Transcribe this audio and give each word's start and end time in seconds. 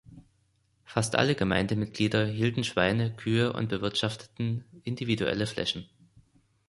Fast 0.83 1.15
alle 1.15 1.35
Gemeindemitglieder 1.35 2.25
hielten 2.25 2.63
Schweine, 2.63 3.13
Kühe 3.15 3.53
und 3.53 3.69
bewirtschafteten 3.69 4.65
individuelle 4.83 5.45
Flächen. 5.45 5.87